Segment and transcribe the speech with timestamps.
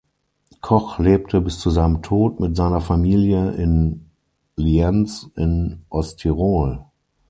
[0.61, 4.09] Koch lebte bis zu seinem Tod mit seiner Familie in
[4.55, 6.83] Lienz in Osttirol.